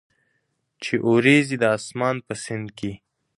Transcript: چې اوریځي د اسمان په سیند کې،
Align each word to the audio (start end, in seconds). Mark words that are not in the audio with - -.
چې 0.83 0.93
اوریځي 1.07 1.57
د 1.63 1.65
اسمان 1.77 2.15
په 2.25 2.33
سیند 2.43 2.67
کې، 2.77 2.91